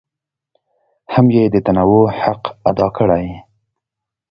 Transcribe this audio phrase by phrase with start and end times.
[1.13, 3.27] هم یې د تنوع حق ادا کړی.